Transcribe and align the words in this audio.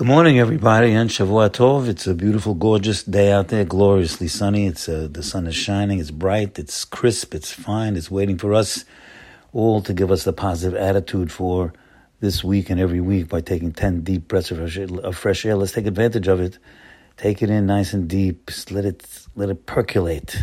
Good 0.00 0.06
morning, 0.06 0.38
everybody, 0.38 0.92
and 0.92 1.10
Shavua 1.10 1.50
Tov. 1.50 1.86
It's 1.86 2.06
a 2.06 2.14
beautiful, 2.14 2.54
gorgeous 2.54 3.02
day 3.02 3.30
out 3.32 3.48
there, 3.48 3.66
gloriously 3.66 4.28
sunny. 4.28 4.66
It's 4.66 4.88
uh, 4.88 5.08
the 5.12 5.22
sun 5.22 5.46
is 5.46 5.54
shining. 5.54 5.98
It's 5.98 6.10
bright. 6.10 6.58
It's 6.58 6.86
crisp. 6.86 7.34
It's 7.34 7.52
fine. 7.52 7.98
It's 7.98 8.10
waiting 8.10 8.38
for 8.38 8.54
us 8.54 8.86
all 9.52 9.82
to 9.82 9.92
give 9.92 10.10
us 10.10 10.24
the 10.24 10.32
positive 10.32 10.74
attitude 10.74 11.30
for 11.30 11.74
this 12.20 12.42
week 12.42 12.70
and 12.70 12.80
every 12.80 13.02
week 13.02 13.28
by 13.28 13.42
taking 13.42 13.72
ten 13.72 14.00
deep 14.00 14.26
breaths 14.26 14.50
of 14.50 14.56
fresh 14.56 14.78
air. 14.78 14.88
Of 15.02 15.18
fresh 15.18 15.44
air. 15.44 15.54
Let's 15.54 15.72
take 15.72 15.84
advantage 15.84 16.28
of 16.28 16.40
it. 16.40 16.58
Take 17.18 17.42
it 17.42 17.50
in 17.50 17.66
nice 17.66 17.92
and 17.92 18.08
deep. 18.08 18.50
Let 18.70 18.86
it 18.86 19.06
let 19.36 19.50
it 19.50 19.66
percolate. 19.66 20.34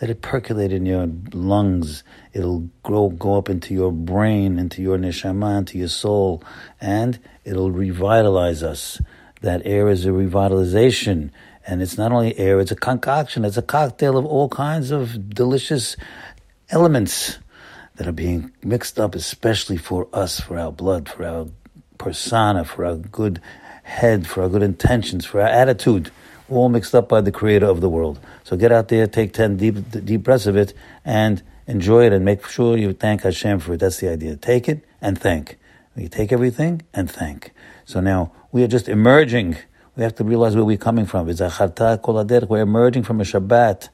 Let 0.00 0.10
it 0.10 0.22
percolate 0.22 0.72
in 0.72 0.86
your 0.86 1.08
lungs. 1.32 2.02
It'll 2.32 2.68
grow, 2.82 3.10
go 3.10 3.38
up 3.38 3.48
into 3.48 3.74
your 3.74 3.92
brain, 3.92 4.58
into 4.58 4.82
your 4.82 4.98
neshama, 4.98 5.58
into 5.58 5.78
your 5.78 5.88
soul, 5.88 6.42
and 6.80 7.18
it'll 7.44 7.70
revitalize 7.70 8.62
us. 8.62 9.00
That 9.40 9.62
air 9.64 9.88
is 9.88 10.04
a 10.04 10.08
revitalization. 10.08 11.30
And 11.66 11.80
it's 11.80 11.96
not 11.96 12.12
only 12.12 12.36
air, 12.38 12.60
it's 12.60 12.72
a 12.72 12.76
concoction, 12.76 13.44
it's 13.44 13.56
a 13.56 13.62
cocktail 13.62 14.18
of 14.18 14.26
all 14.26 14.48
kinds 14.48 14.90
of 14.90 15.30
delicious 15.30 15.96
elements 16.70 17.38
that 17.96 18.06
are 18.08 18.12
being 18.12 18.52
mixed 18.62 18.98
up, 18.98 19.14
especially 19.14 19.76
for 19.76 20.08
us, 20.12 20.40
for 20.40 20.58
our 20.58 20.72
blood, 20.72 21.08
for 21.08 21.24
our 21.24 21.46
persona, 21.98 22.64
for 22.64 22.84
our 22.84 22.96
good 22.96 23.40
head, 23.84 24.26
for 24.26 24.42
our 24.42 24.48
good 24.48 24.62
intentions, 24.62 25.24
for 25.24 25.40
our 25.40 25.48
attitude 25.48 26.10
all 26.48 26.68
mixed 26.68 26.94
up 26.94 27.08
by 27.08 27.20
the 27.20 27.32
creator 27.32 27.66
of 27.66 27.80
the 27.80 27.88
world. 27.88 28.20
So 28.42 28.56
get 28.56 28.72
out 28.72 28.88
there, 28.88 29.06
take 29.06 29.32
10 29.32 29.56
deep, 29.56 29.76
deep 30.04 30.22
breaths 30.22 30.46
of 30.46 30.56
it, 30.56 30.74
and 31.04 31.42
enjoy 31.66 32.06
it, 32.06 32.12
and 32.12 32.24
make 32.24 32.46
sure 32.46 32.76
you 32.76 32.92
thank 32.92 33.22
Hashem 33.22 33.60
for 33.60 33.74
it. 33.74 33.80
That's 33.80 33.98
the 33.98 34.10
idea. 34.10 34.36
Take 34.36 34.68
it 34.68 34.84
and 35.00 35.18
thank. 35.18 35.58
You 35.96 36.08
take 36.08 36.32
everything 36.32 36.82
and 36.92 37.10
thank. 37.10 37.52
So 37.84 38.00
now 38.00 38.32
we 38.50 38.62
are 38.64 38.68
just 38.68 38.88
emerging. 38.88 39.56
We 39.96 40.02
have 40.02 40.14
to 40.16 40.24
realize 40.24 40.56
where 40.56 40.64
we're 40.64 40.76
coming 40.76 41.06
from. 41.06 41.28
It's. 41.28 41.40
We're 41.40 42.62
emerging 42.62 43.04
from 43.04 43.20
a 43.20 43.24
Shabbat. 43.24 43.88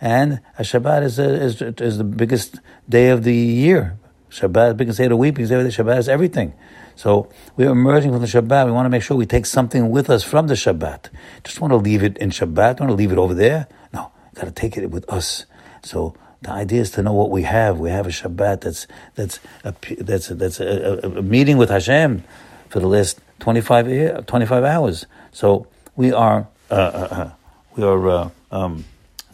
And 0.00 0.40
a 0.58 0.62
Shabbat 0.62 1.02
is, 1.02 1.18
a, 1.18 1.42
is, 1.42 1.62
is 1.62 1.98
the 1.98 2.04
biggest 2.04 2.60
day 2.88 3.08
of 3.08 3.24
the 3.24 3.34
year. 3.34 3.98
Shabbat, 4.30 4.76
biggest 4.76 4.98
day 4.98 5.04
of 5.04 5.10
the 5.10 5.16
week, 5.16 5.34
because 5.34 5.50
Shabbat 5.50 5.98
is 5.98 6.08
everything. 6.08 6.52
So 6.96 7.28
we're 7.56 7.70
emerging 7.70 8.10
from 8.10 8.20
the 8.20 8.26
Shabbat. 8.26 8.66
We 8.66 8.72
want 8.72 8.86
to 8.86 8.90
make 8.90 9.02
sure 9.02 9.16
we 9.16 9.26
take 9.26 9.46
something 9.46 9.90
with 9.90 10.10
us 10.10 10.24
from 10.24 10.48
the 10.48 10.54
Shabbat. 10.54 11.10
Just 11.44 11.60
want 11.60 11.72
to 11.72 11.76
leave 11.76 12.02
it 12.02 12.16
in 12.18 12.30
Shabbat. 12.30 12.80
Want 12.80 12.90
to 12.90 12.94
leave 12.94 13.12
it 13.12 13.18
over 13.18 13.34
there? 13.34 13.68
No, 13.92 14.10
got 14.34 14.46
to 14.46 14.50
take 14.50 14.76
it 14.76 14.90
with 14.90 15.08
us. 15.10 15.44
So 15.82 16.14
the 16.42 16.50
idea 16.50 16.80
is 16.80 16.90
to 16.92 17.02
know 17.02 17.12
what 17.12 17.30
we 17.30 17.42
have. 17.42 17.78
We 17.78 17.90
have 17.90 18.06
a 18.06 18.10
Shabbat 18.10 18.62
that's 18.62 18.86
that's 19.14 19.40
a, 19.62 19.74
that's 20.00 20.30
a, 20.30 20.34
that's 20.34 20.60
a, 20.60 21.00
a, 21.04 21.18
a 21.18 21.22
meeting 21.22 21.58
with 21.58 21.70
Hashem 21.70 22.24
for 22.70 22.80
the 22.80 22.88
last 22.88 23.20
25, 23.40 23.88
year, 23.88 24.22
25 24.26 24.64
hours. 24.64 25.06
So 25.32 25.66
we 25.94 26.12
are 26.12 26.48
uh, 26.70 26.74
uh, 26.74 27.08
uh, 27.10 27.30
we 27.76 27.84
are 27.84 28.08
uh, 28.08 28.30
um, 28.50 28.84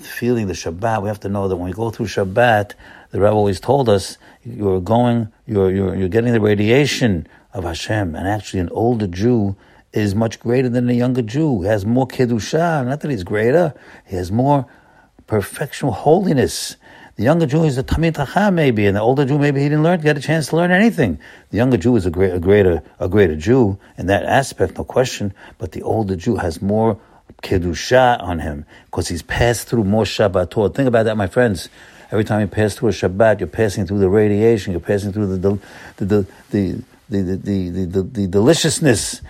feeling 0.07 0.47
the 0.47 0.53
Shabbat. 0.53 1.03
We 1.03 1.09
have 1.09 1.21
to 1.21 1.29
know 1.29 1.49
that 1.49 1.57
when 1.57 1.67
we 1.67 1.73
go 1.73 1.91
through 1.91 2.07
Shabbat, 2.07 2.73
the 3.11 3.21
Rebbe 3.21 3.33
always 3.33 3.61
told 3.61 3.89
us 3.89 4.19
you're 4.45 4.81
going, 4.81 5.33
you're 5.47 5.71
you're 5.71 5.95
you're 5.95 6.09
getting 6.09 6.33
the 6.33 6.41
radiation 6.41 7.27
of 7.53 7.65
Hashem. 7.65 8.15
And 8.15 8.27
actually, 8.27 8.61
an 8.61 8.71
older 8.71 9.07
Jew 9.07 9.57
is 9.93 10.15
much 10.15 10.41
greater 10.41 10.69
than 10.69 10.89
a 10.89 10.93
younger 10.93 11.23
Jew. 11.23 11.63
He 11.63 11.69
has 11.69 11.85
more 11.85 12.07
kedusha. 12.07 12.87
Not 12.87 13.01
that 13.01 13.11
he's 13.11 13.25
greater. 13.25 13.75
He 14.07 14.17
has 14.17 14.33
more 14.33 14.67
perfection, 15.27 15.89
holiness. 15.89 16.77
The 17.17 17.25
younger 17.25 17.45
Jew 17.45 17.65
is 17.65 17.77
a 17.77 17.85
talmid 17.85 18.17
chacham 18.17 18.55
maybe, 18.55 18.87
and 18.87 18.97
the 18.97 19.01
older 19.01 19.27
Jew 19.27 19.39
maybe 19.39 19.61
he 19.61 19.69
didn't 19.69 19.83
learn, 19.83 20.01
get 20.01 20.17
a 20.17 20.21
chance 20.21 20.49
to 20.49 20.57
learn 20.57 20.71
anything. 20.71 21.19
The 21.51 21.59
younger 21.59 21.77
Jew 21.77 21.95
is 21.97 22.07
a, 22.07 22.11
great, 22.11 22.33
a 22.33 22.41
greater, 22.41 22.83
a 22.99 23.09
greater 23.09 23.37
Jew 23.37 23.79
in 23.99 24.07
that 24.07 24.25
aspect, 24.25 24.79
no 24.79 24.85
question. 24.85 25.35
But 25.59 25.73
the 25.73 25.83
older 25.83 26.17
Jew 26.17 26.37
has 26.37 26.63
more 26.63 26.99
kedusha 27.43 28.21
on 28.23 28.39
him 28.39 28.65
because 28.87 29.09
he's 29.09 29.23
passed 29.23 29.69
through 29.69 29.85
more 29.85 30.05
Shabbatot. 30.05 30.75
Think 30.75 30.89
about 30.89 31.05
that, 31.05 31.17
my 31.17 31.27
friends. 31.27 31.69
Every 32.11 32.25
time 32.25 32.41
you 32.43 32.47
pass 32.47 32.75
through 32.75 32.91
a 32.91 32.93
Shabbat, 32.93 33.41
you're 33.41 33.47
passing 33.47 33.87
through 33.87 33.99
the 33.99 34.09
radiation, 34.09 34.73
you're 34.73 34.81
passing 34.81 35.13
through 35.13 35.37
the 35.37 35.59
the 35.97 36.05
the, 36.05 36.27
the 36.51 36.83
the, 37.09 37.23
the, 37.23 37.37
the, 37.37 37.87
the, 37.87 38.03
the 38.03 38.27
deliciousness 38.27 39.21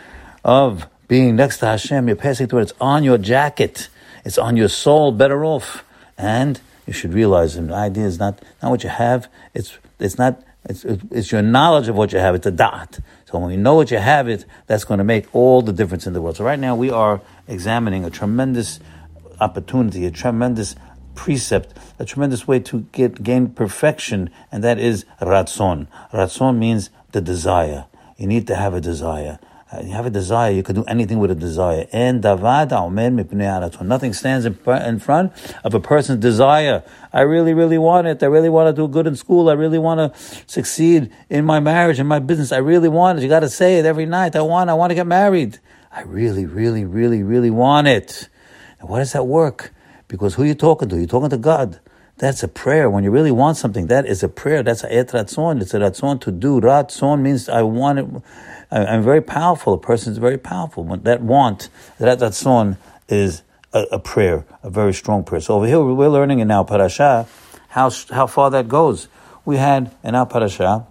of 0.45 0.87
being 1.09 1.37
next 1.37 1.59
to 1.59 1.67
Hashem. 1.67 2.07
You're 2.07 2.17
passing 2.17 2.47
through 2.47 2.61
it. 2.61 2.63
It's 2.63 2.73
on 2.81 3.05
your 3.05 3.19
jacket. 3.19 3.89
It's 4.25 4.39
on 4.39 4.57
your 4.57 4.69
soul, 4.69 5.13
better 5.13 5.45
off. 5.45 5.85
And 6.17 6.61
you 6.87 6.93
should 6.93 7.13
realize 7.13 7.57
the 7.57 7.75
idea 7.75 8.05
is 8.05 8.19
not, 8.19 8.41
not 8.63 8.71
what 8.71 8.85
you 8.85 8.91
have. 8.91 9.29
It's, 9.53 9.77
it's 9.99 10.19
not, 10.19 10.41
it's, 10.65 10.85
it's 10.85 11.33
your 11.33 11.43
knowledge 11.43 11.89
of 11.89 11.97
what 11.97 12.13
you 12.13 12.19
have. 12.19 12.35
It's 12.35 12.47
a 12.47 12.53
dot. 12.53 13.01
So 13.25 13.39
when 13.39 13.51
you 13.51 13.57
know 13.57 13.75
what 13.75 13.91
you 13.91 13.99
have, 13.99 14.29
it, 14.29 14.45
that's 14.67 14.85
going 14.85 14.99
to 14.99 15.05
make 15.05 15.35
all 15.35 15.63
the 15.63 15.73
difference 15.73 16.07
in 16.07 16.13
the 16.13 16.23
world. 16.23 16.37
So 16.37 16.45
right 16.45 16.59
now 16.59 16.77
we 16.77 16.91
are 16.91 17.21
examining 17.49 18.05
a 18.05 18.11
tremendous 18.11 18.79
opportunity, 19.41 20.07
a 20.07 20.11
tremendous 20.11 20.77
precept, 21.15 21.77
a 21.99 22.05
tremendous 22.05 22.47
way 22.47 22.61
to 22.61 22.81
get 22.93 23.23
gain 23.23 23.49
perfection, 23.49 24.31
and 24.51 24.63
that 24.65 24.79
is 24.79 25.05
ratzon. 25.21 25.89
Ratzon 26.13 26.59
means 26.59 26.91
the 27.11 27.21
desire. 27.21 27.87
You 28.17 28.27
need 28.27 28.47
to 28.47 28.55
have 28.55 28.75
a 28.75 28.81
desire. 28.81 29.39
Uh, 29.73 29.81
you 29.81 29.93
have 29.93 30.05
a 30.05 30.11
desire, 30.11 30.51
you 30.53 30.63
can 30.63 30.75
do 30.75 30.85
anything 30.85 31.19
with 31.19 31.31
a 31.31 31.35
desire. 31.35 31.87
And 31.93 32.23
davad 32.23 32.73
omen 32.73 33.17
mipnei 33.17 33.83
nothing 33.83 34.13
stands 34.13 34.45
in, 34.45 34.59
in 34.67 34.99
front 34.99 35.33
of 35.65 35.73
a 35.73 35.81
person's 35.81 36.21
desire. 36.21 36.83
I 37.11 37.23
really, 37.23 37.55
really 37.55 37.79
want 37.79 38.07
it. 38.07 38.23
I 38.23 38.27
really 38.27 38.51
want 38.51 38.75
to 38.75 38.83
do 38.83 38.87
good 38.87 39.07
in 39.07 39.17
school. 39.17 39.49
I 39.49 39.55
really 39.55 39.79
want 39.79 40.13
to 40.13 40.43
succeed 40.47 41.11
in 41.31 41.47
my 41.47 41.59
marriage, 41.61 41.99
in 41.99 42.07
my 42.07 42.19
business. 42.19 42.53
I 42.53 42.59
really 42.59 42.89
want 42.89 43.19
it. 43.19 43.23
You 43.23 43.31
got 43.31 43.41
to 43.41 43.49
say 43.49 43.79
it 43.79 43.87
every 43.87 44.05
night. 44.05 44.37
I 44.37 44.43
want, 44.43 44.69
I 44.69 44.75
want 44.75 44.91
to 44.91 44.95
get 44.95 45.07
married. 45.07 45.59
I 45.91 46.03
really, 46.03 46.45
really, 46.45 46.85
really, 46.85 47.23
really 47.23 47.51
want 47.51 47.87
it. 47.89 48.29
And 48.79 48.91
why 48.91 48.99
does 48.99 49.13
that 49.13 49.27
work? 49.27 49.73
Because 50.07 50.35
who 50.35 50.43
are 50.43 50.47
you 50.47 50.55
talking 50.55 50.91
to? 50.91 50.97
You're 50.99 51.07
talking 51.07 51.31
to 51.31 51.39
God. 51.39 51.81
That's 52.23 52.45
a 52.45 52.47
prayer. 52.47 52.89
When 52.89 53.03
you 53.03 53.11
really 53.11 53.33
want 53.33 53.57
something, 53.57 53.89
that 53.89 54.07
is 54.07 54.23
a 54.23 54.29
prayer. 54.29 54.63
That's 54.63 54.85
a 54.85 54.95
et 54.95 55.09
ratzon. 55.09 55.61
It's 55.61 55.75
a 55.75 55.81
ratzon 55.81 56.21
to 56.21 56.31
do. 56.31 56.61
Ratzon 56.61 57.21
means 57.21 57.49
I 57.49 57.63
want 57.63 57.99
it. 57.99 58.07
I, 58.71 58.95
am 58.95 59.03
very 59.03 59.21
powerful. 59.21 59.73
A 59.73 59.79
person 59.79 60.13
is 60.13 60.19
very 60.19 60.39
powerful. 60.39 60.85
When 60.85 61.03
that 61.03 61.21
want, 61.21 61.69
that 61.99 62.21
ratzon 62.21 62.77
is 63.09 63.43
a, 63.73 63.81
a, 63.91 63.99
prayer, 63.99 64.47
a 64.63 64.71
very 64.71 64.95
strong 64.95 65.25
prayer. 65.25 65.41
So 65.41 65.57
over 65.57 65.67
here, 65.67 65.83
we're 65.83 66.09
learning 66.09 66.39
in 66.39 66.53
our 66.53 66.65
parasha 66.65 67.27
how, 67.71 67.91
how 68.13 68.29
far 68.29 68.53
that 68.53 68.69
goes. 68.69 69.09
We 69.45 69.57
had 69.57 69.91
in 70.05 70.15
our 70.15 70.25
parasha, 70.25 70.87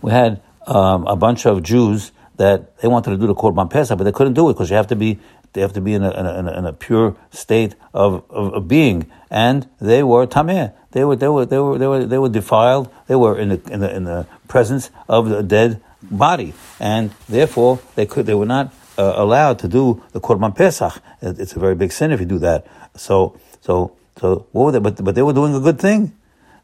we 0.00 0.10
had 0.10 0.42
um, 0.66 1.06
a 1.06 1.14
bunch 1.14 1.46
of 1.46 1.62
Jews 1.62 2.10
that 2.38 2.76
they 2.78 2.88
wanted 2.88 3.10
to 3.10 3.16
do 3.18 3.28
the 3.28 3.36
Korban 3.36 3.70
Pesach, 3.70 3.96
but 3.96 4.02
they 4.02 4.10
couldn't 4.10 4.34
do 4.34 4.50
it 4.50 4.54
because 4.54 4.68
you 4.68 4.74
have 4.74 4.88
to 4.88 4.96
be 4.96 5.20
they 5.52 5.60
have 5.60 5.72
to 5.74 5.80
be 5.80 5.94
in 5.94 6.02
a, 6.02 6.10
in 6.10 6.26
a, 6.26 6.58
in 6.58 6.66
a 6.66 6.72
pure 6.72 7.16
state 7.30 7.74
of, 7.92 8.24
of, 8.30 8.54
of, 8.54 8.68
being, 8.68 9.10
and 9.30 9.68
they 9.80 10.02
were 10.02 10.26
tameh. 10.26 10.72
They 10.92 11.04
were 11.04 11.16
they 11.16 11.28
were 11.28 11.46
they 11.46 11.58
were 11.58 11.78
they 11.78 11.86
were 11.86 12.06
they 12.06 12.18
were 12.18 12.28
defiled. 12.28 12.90
They 13.06 13.16
were 13.16 13.38
in 13.38 13.50
the 13.50 13.60
in 13.70 13.80
the, 13.80 13.94
in 13.94 14.04
the 14.04 14.26
presence 14.48 14.90
of 15.08 15.28
the 15.28 15.42
dead 15.42 15.82
body, 16.02 16.54
and 16.80 17.12
therefore 17.28 17.80
they 17.94 18.06
could 18.06 18.26
they 18.26 18.34
were 18.34 18.46
not 18.46 18.72
uh, 18.98 19.14
allowed 19.16 19.58
to 19.60 19.68
do 19.68 20.02
the 20.12 20.20
korban 20.20 20.54
pesach. 20.54 21.00
It's 21.20 21.54
a 21.54 21.58
very 21.58 21.74
big 21.74 21.92
sin 21.92 22.12
if 22.12 22.20
you 22.20 22.26
do 22.26 22.38
that. 22.38 22.66
So 22.96 23.38
so 23.60 23.96
so 24.20 24.46
what 24.52 24.64
were 24.64 24.72
they? 24.72 24.80
But 24.80 25.02
but 25.04 25.14
they 25.14 25.22
were 25.22 25.32
doing 25.32 25.54
a 25.54 25.60
good 25.60 25.78
thing. 25.78 26.12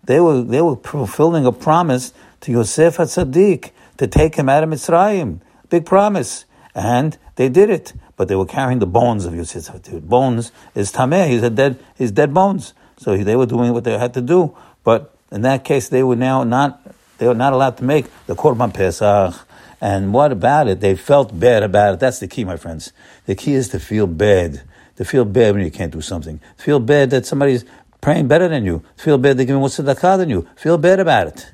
They 0.04 0.20
were 0.20 0.42
they 0.42 0.62
were 0.62 0.76
fulfilling 0.76 1.46
a 1.46 1.52
promise 1.52 2.12
to 2.42 2.52
Yosef 2.52 2.96
Tzaddik 2.96 3.70
to 3.98 4.06
take 4.06 4.36
him 4.36 4.48
out 4.48 4.62
of 4.62 4.70
Mitzrayim. 4.70 5.40
Big 5.68 5.84
promise, 5.84 6.46
and 6.78 7.18
they 7.36 7.48
did 7.48 7.70
it 7.70 7.92
but 8.18 8.26
they 8.26 8.34
were 8.34 8.44
carrying 8.44 8.80
the 8.80 8.86
bones 8.86 9.24
of 9.24 9.34
Yosef. 9.34 9.70
Bones 10.02 10.50
is 10.74 10.92
tameh. 10.92 11.28
He's 11.28 11.42
a 11.44 11.50
dead. 11.50 11.78
His 11.94 12.10
dead 12.10 12.34
bones. 12.34 12.74
So 12.98 13.16
they 13.16 13.36
were 13.36 13.46
doing 13.46 13.72
what 13.72 13.84
they 13.84 13.96
had 13.96 14.12
to 14.14 14.20
do. 14.20 14.56
But 14.82 15.14
in 15.30 15.42
that 15.42 15.64
case, 15.64 15.88
they 15.88 16.02
were 16.02 16.16
now 16.16 16.42
not. 16.42 16.82
They 17.18 17.28
were 17.28 17.34
not 17.34 17.52
allowed 17.52 17.76
to 17.78 17.84
make 17.84 18.06
the 18.26 18.34
korban 18.34 18.74
pesach. 18.74 19.46
And 19.80 20.12
what 20.12 20.32
about 20.32 20.66
it? 20.66 20.80
They 20.80 20.96
felt 20.96 21.38
bad 21.38 21.62
about 21.62 21.94
it. 21.94 22.00
That's 22.00 22.18
the 22.18 22.26
key, 22.26 22.44
my 22.44 22.56
friends. 22.56 22.92
The 23.26 23.36
key 23.36 23.54
is 23.54 23.68
to 23.68 23.78
feel 23.78 24.08
bad. 24.08 24.62
To 24.96 25.04
feel 25.04 25.24
bad 25.24 25.54
when 25.54 25.64
you 25.64 25.70
can't 25.70 25.92
do 25.92 26.00
something. 26.00 26.40
Feel 26.56 26.80
bad 26.80 27.10
that 27.10 27.24
somebody's 27.24 27.64
praying 28.00 28.26
better 28.26 28.48
than 28.48 28.64
you. 28.64 28.82
Feel 28.96 29.16
bad 29.16 29.36
they're 29.36 29.46
giving 29.46 29.60
more 29.60 29.68
tzedakah 29.68 30.18
than 30.18 30.28
you. 30.28 30.48
Feel 30.56 30.76
bad 30.76 30.98
about 30.98 31.28
it. 31.28 31.52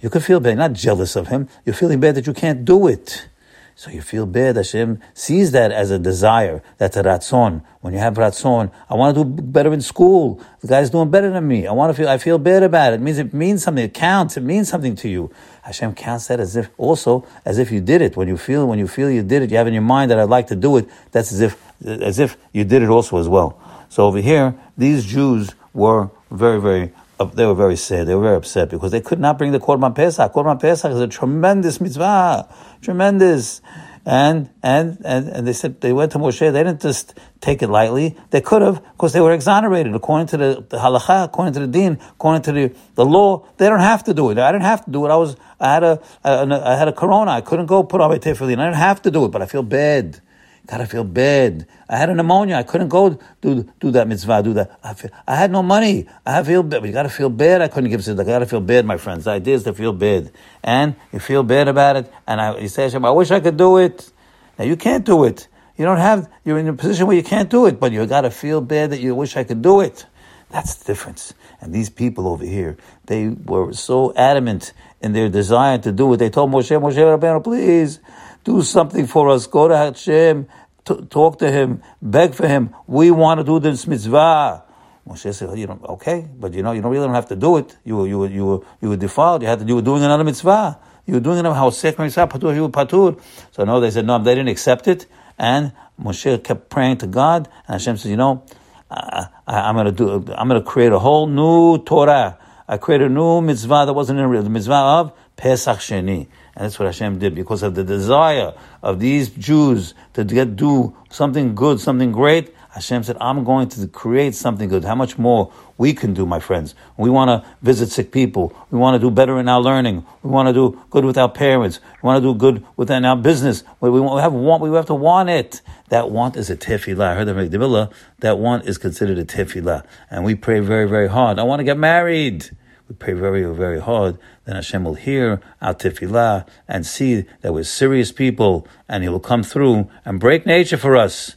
You 0.00 0.08
could 0.08 0.24
feel 0.24 0.40
bad, 0.40 0.56
not 0.56 0.72
jealous 0.72 1.14
of 1.14 1.28
him. 1.28 1.48
You're 1.66 1.74
feeling 1.74 2.00
bad 2.00 2.14
that 2.14 2.26
you 2.26 2.32
can't 2.32 2.64
do 2.64 2.86
it. 2.86 3.28
So 3.78 3.90
you 3.90 4.00
feel 4.00 4.24
bad. 4.24 4.56
Hashem 4.56 5.00
sees 5.12 5.52
that 5.52 5.70
as 5.70 5.90
a 5.90 5.98
desire. 5.98 6.62
That's 6.78 6.96
a 6.96 7.02
ratzon. 7.02 7.62
When 7.82 7.92
you 7.92 7.98
have 7.98 8.14
ratzon, 8.14 8.72
I 8.88 8.94
want 8.94 9.14
to 9.14 9.22
do 9.22 9.42
better 9.42 9.70
in 9.74 9.82
school. 9.82 10.40
The 10.62 10.68
guy's 10.68 10.88
doing 10.88 11.10
better 11.10 11.30
than 11.30 11.46
me. 11.46 11.66
I 11.66 11.72
want 11.72 11.94
to 11.94 11.94
feel, 11.94 12.08
I 12.08 12.16
feel 12.16 12.38
bad 12.38 12.62
about 12.62 12.94
it. 12.94 12.96
It 12.96 13.02
means 13.02 13.18
it 13.18 13.34
means 13.34 13.62
something. 13.62 13.84
It 13.84 13.92
counts. 13.92 14.38
It 14.38 14.40
means 14.40 14.70
something 14.70 14.96
to 14.96 15.10
you. 15.10 15.30
Hashem 15.62 15.94
counts 15.94 16.28
that 16.28 16.40
as 16.40 16.56
if, 16.56 16.70
also, 16.78 17.26
as 17.44 17.58
if 17.58 17.70
you 17.70 17.82
did 17.82 18.00
it. 18.00 18.16
When 18.16 18.28
you 18.28 18.38
feel, 18.38 18.66
when 18.66 18.78
you 18.78 18.88
feel 18.88 19.10
you 19.10 19.22
did 19.22 19.42
it, 19.42 19.50
you 19.50 19.58
have 19.58 19.66
in 19.66 19.74
your 19.74 19.82
mind 19.82 20.10
that 20.10 20.18
I'd 20.18 20.30
like 20.30 20.46
to 20.46 20.56
do 20.56 20.78
it. 20.78 20.88
That's 21.12 21.30
as 21.30 21.42
if, 21.42 21.62
as 21.84 22.18
if 22.18 22.38
you 22.52 22.64
did 22.64 22.80
it 22.80 22.88
also 22.88 23.18
as 23.18 23.28
well. 23.28 23.60
So 23.90 24.06
over 24.06 24.22
here, 24.22 24.54
these 24.78 25.04
Jews 25.04 25.54
were 25.74 26.08
very, 26.30 26.62
very 26.62 26.92
they 27.34 27.46
were 27.46 27.54
very 27.54 27.76
sad. 27.76 28.06
They 28.06 28.14
were 28.14 28.22
very 28.22 28.36
upset 28.36 28.70
because 28.70 28.92
they 28.92 29.00
could 29.00 29.18
not 29.18 29.38
bring 29.38 29.52
the 29.52 29.60
Korban 29.60 29.94
Pesach. 29.94 30.32
Korban 30.32 30.60
Pesach 30.60 30.92
is 30.92 31.00
a 31.00 31.08
tremendous 31.08 31.80
mitzvah, 31.80 32.48
tremendous. 32.82 33.62
And, 34.08 34.50
and, 34.62 34.98
and, 35.04 35.28
and 35.28 35.48
they 35.48 35.52
said, 35.52 35.80
they 35.80 35.92
went 35.92 36.12
to 36.12 36.18
Moshe, 36.18 36.38
they 36.38 36.62
didn't 36.62 36.80
just 36.80 37.18
take 37.40 37.60
it 37.60 37.68
lightly. 37.68 38.16
They 38.30 38.40
could 38.40 38.62
have, 38.62 38.80
because 38.92 39.12
they 39.12 39.20
were 39.20 39.32
exonerated 39.32 39.96
according 39.96 40.28
to 40.28 40.36
the, 40.36 40.64
the 40.68 40.78
halacha, 40.78 41.24
according 41.24 41.54
to 41.54 41.60
the 41.60 41.66
deen, 41.66 41.98
according 42.12 42.42
to 42.42 42.52
the, 42.52 42.76
the 42.94 43.04
law. 43.04 43.44
They 43.56 43.68
don't 43.68 43.80
have 43.80 44.04
to 44.04 44.14
do 44.14 44.30
it. 44.30 44.38
I 44.38 44.52
didn't 44.52 44.64
have 44.64 44.84
to 44.84 44.92
do 44.92 45.06
it. 45.06 45.10
I 45.10 45.16
was, 45.16 45.36
I 45.58 45.74
had 45.74 45.82
a, 45.82 46.00
a 46.22 46.62
I 46.64 46.76
had 46.76 46.86
a 46.86 46.92
corona. 46.92 47.32
I 47.32 47.40
couldn't 47.40 47.66
go 47.66 47.82
put 47.82 48.00
on 48.00 48.10
my 48.10 48.18
tefillin. 48.18 48.60
I 48.60 48.66
didn't 48.66 48.74
have 48.74 49.02
to 49.02 49.10
do 49.10 49.24
it, 49.24 49.32
but 49.32 49.42
I 49.42 49.46
feel 49.46 49.64
bad. 49.64 50.20
Gotta 50.66 50.86
feel 50.86 51.04
bad. 51.04 51.66
I 51.88 51.96
had 51.96 52.10
a 52.10 52.14
pneumonia. 52.14 52.56
I 52.56 52.64
couldn't 52.64 52.88
go 52.88 53.20
do 53.40 53.62
do 53.78 53.90
that 53.92 54.08
mitzvah, 54.08 54.42
do 54.42 54.52
that. 54.54 54.78
I, 54.82 54.94
feel, 54.94 55.10
I 55.26 55.36
had 55.36 55.52
no 55.52 55.62
money. 55.62 56.08
I 56.24 56.42
feel 56.42 56.64
bad. 56.64 56.80
But 56.80 56.88
you 56.88 56.92
gotta 56.92 57.08
feel 57.08 57.30
bad. 57.30 57.62
I 57.62 57.68
couldn't 57.68 57.90
give 57.90 58.00
tzedakah. 58.00 58.20
I 58.20 58.24
gotta 58.24 58.46
feel 58.46 58.60
bad, 58.60 58.84
my 58.84 58.96
friends. 58.96 59.24
The 59.24 59.30
idea 59.30 59.54
is 59.54 59.62
to 59.64 59.72
feel 59.72 59.92
bad. 59.92 60.32
And 60.64 60.96
you 61.12 61.20
feel 61.20 61.44
bad 61.44 61.68
about 61.68 61.96
it. 61.96 62.12
And 62.26 62.40
I, 62.40 62.58
you 62.58 62.68
say, 62.68 62.84
Hashem, 62.84 63.04
I 63.04 63.10
wish 63.10 63.30
I 63.30 63.38
could 63.38 63.56
do 63.56 63.76
it. 63.76 64.10
Now 64.58 64.64
you 64.64 64.76
can't 64.76 65.04
do 65.04 65.24
it. 65.24 65.46
You 65.76 65.84
don't 65.84 65.98
have, 65.98 66.30
you're 66.44 66.58
in 66.58 66.66
a 66.68 66.72
position 66.72 67.06
where 67.06 67.16
you 67.16 67.22
can't 67.22 67.50
do 67.50 67.66
it, 67.66 67.78
but 67.78 67.92
you 67.92 68.04
gotta 68.06 68.30
feel 68.30 68.60
bad 68.60 68.90
that 68.90 69.00
you 69.00 69.14
wish 69.14 69.36
I 69.36 69.44
could 69.44 69.62
do 69.62 69.80
it. 69.80 70.06
That's 70.48 70.76
the 70.76 70.84
difference. 70.84 71.34
And 71.60 71.72
these 71.72 71.90
people 71.90 72.26
over 72.28 72.44
here, 72.44 72.76
they 73.06 73.28
were 73.28 73.72
so 73.72 74.14
adamant 74.14 74.72
in 75.00 75.12
their 75.12 75.28
desire 75.28 75.78
to 75.78 75.92
do 75.92 76.12
it. 76.14 76.16
They 76.16 76.30
told 76.30 76.50
Moshe, 76.50 76.80
Moshe 76.80 76.96
Rabbeinu, 76.96 77.44
please, 77.44 78.00
do 78.46 78.62
something 78.62 79.06
for 79.06 79.28
us. 79.28 79.46
Go 79.48 79.68
to 79.68 79.76
Hashem, 79.76 80.46
t- 80.84 81.02
talk 81.10 81.38
to 81.40 81.50
him, 81.50 81.82
beg 82.00 82.32
for 82.32 82.46
him. 82.46 82.74
We 82.86 83.10
want 83.10 83.40
to 83.40 83.44
do 83.44 83.58
this 83.58 83.86
mitzvah. 83.86 84.62
Moshe 85.06 85.34
said, 85.34 85.58
you 85.58 85.66
know, 85.66 85.78
okay, 85.96 86.28
but 86.38 86.54
you 86.54 86.62
know, 86.62 86.72
you 86.72 86.80
don't 86.80 86.92
really 86.92 87.06
don't 87.06 87.14
have 87.14 87.28
to 87.28 87.36
do 87.36 87.58
it. 87.58 87.76
You 87.84 87.96
were, 87.96 88.06
you 88.06 88.18
were, 88.20 88.28
you 88.28 88.46
were, 88.46 88.60
you 88.80 88.88
were 88.88 88.96
defiled. 88.96 89.42
You 89.42 89.48
had 89.48 89.58
to, 89.60 89.64
you 89.64 89.74
were 89.74 89.82
doing 89.82 90.02
another 90.02 90.24
mitzvah. 90.24 90.78
You 91.06 91.14
were 91.14 91.20
doing 91.20 91.44
it. 91.44 91.44
How 91.44 91.70
sick 91.70 91.98
mitzvah 91.98 92.28
patur, 92.28 92.54
you 92.54 92.62
were 92.62 92.68
patur. 92.68 93.20
So 93.50 93.64
no, 93.64 93.80
they 93.80 93.90
said 93.90 94.06
no. 94.06 94.18
They 94.18 94.34
didn't 94.34 94.48
accept 94.48 94.88
it, 94.88 95.06
and 95.38 95.72
Moshe 96.00 96.42
kept 96.42 96.70
praying 96.70 96.98
to 96.98 97.06
God, 97.06 97.48
and 97.66 97.74
Hashem 97.74 97.96
said, 97.96 98.10
you 98.10 98.16
know, 98.16 98.44
I, 98.90 99.28
am 99.46 99.74
going 99.74 99.86
to 99.86 99.92
do. 99.92 100.32
I'm 100.34 100.48
going 100.48 100.60
to 100.60 100.66
create 100.66 100.92
a 100.92 100.98
whole 100.98 101.26
new 101.26 101.78
Torah. 101.84 102.38
I 102.68 102.76
created 102.78 103.10
a 103.10 103.14
new 103.14 103.40
mitzvah 103.40 103.84
that 103.86 103.92
wasn't 103.92 104.18
in 104.18 104.30
the 104.30 104.50
mitzvah 104.50 104.74
of 104.74 105.12
Pesach 105.36 105.78
Sheni. 105.78 106.26
And 106.54 106.64
that's 106.64 106.78
what 106.78 106.86
Hashem 106.86 107.18
did 107.18 107.34
because 107.34 107.62
of 107.62 107.74
the 107.74 107.84
desire 107.84 108.54
of 108.82 108.98
these 108.98 109.28
Jews 109.28 109.94
to 110.14 110.24
get 110.24 110.56
do 110.56 110.96
something 111.10 111.54
good, 111.54 111.80
something 111.80 112.12
great. 112.12 112.54
Hashem 112.70 113.04
said, 113.04 113.16
I'm 113.22 113.42
going 113.44 113.70
to 113.70 113.88
create 113.88 114.34
something 114.34 114.68
good. 114.68 114.84
How 114.84 114.94
much 114.94 115.16
more 115.16 115.50
we 115.78 115.94
can 115.94 116.12
do, 116.12 116.26
my 116.26 116.40
friends? 116.40 116.74
We 116.98 117.08
want 117.08 117.28
to 117.30 117.50
visit 117.62 117.88
sick 117.88 118.12
people. 118.12 118.54
We 118.70 118.78
want 118.78 118.94
to 118.94 118.98
do 118.98 119.10
better 119.10 119.38
in 119.38 119.48
our 119.48 119.62
learning. 119.62 120.04
We 120.22 120.30
want 120.30 120.48
to 120.48 120.52
do 120.52 120.78
good 120.90 121.06
with 121.06 121.16
our 121.16 121.30
parents. 121.30 121.80
We 122.02 122.06
want 122.06 122.22
to 122.22 122.32
do 122.32 122.38
good 122.38 122.66
within 122.76 123.06
our 123.06 123.16
business. 123.16 123.64
We, 123.80 123.88
we, 123.88 124.00
have 124.20 124.34
want, 124.34 124.62
we 124.62 124.70
have 124.76 124.86
to 124.86 124.94
want 124.94 125.30
it. 125.30 125.62
That 125.88 126.10
want 126.10 126.36
is 126.36 126.50
a 126.50 126.56
tefillah. 126.56 127.12
I 127.12 127.14
heard 127.14 127.28
that 127.28 127.34
from 127.34 127.94
That 128.18 128.38
want 128.38 128.66
is 128.66 128.76
considered 128.76 129.18
a 129.18 129.24
tefillah. 129.24 129.86
And 130.10 130.24
we 130.24 130.34
pray 130.34 130.60
very, 130.60 130.86
very 130.86 131.08
hard. 131.08 131.38
I 131.38 131.44
want 131.44 131.60
to 131.60 131.64
get 131.64 131.78
married 131.78 132.50
we 132.88 132.94
pray 132.94 133.14
very, 133.14 133.42
very 133.54 133.80
hard, 133.80 134.18
then 134.44 134.54
Hashem 134.54 134.84
will 134.84 134.94
hear 134.94 135.40
our 135.60 135.74
tefillah 135.74 136.46
and 136.68 136.86
see 136.86 137.24
that 137.40 137.52
we're 137.52 137.64
serious 137.64 138.12
people, 138.12 138.66
and 138.88 139.02
He 139.02 139.08
will 139.08 139.20
come 139.20 139.42
through 139.42 139.90
and 140.04 140.20
break 140.20 140.46
nature 140.46 140.76
for 140.76 140.96
us, 140.96 141.36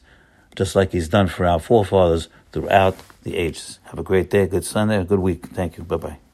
just 0.56 0.76
like 0.76 0.92
He's 0.92 1.10
done 1.10 1.28
for 1.28 1.46
our 1.46 1.60
forefathers 1.60 2.30
throughout 2.52 2.98
the 3.24 3.36
ages. 3.38 3.80
Have 3.86 4.00
a 4.00 4.04
great 4.04 4.30
day, 4.30 4.48
good 4.48 4.66
Sunday, 4.66 4.98
a 4.98 5.04
good 5.04 5.20
week. 5.20 5.48
Thank 5.48 5.78
you. 5.78 5.84
Bye 5.84 5.98
bye. 5.98 6.29